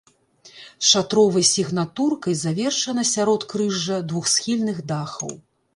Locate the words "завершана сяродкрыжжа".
2.43-4.05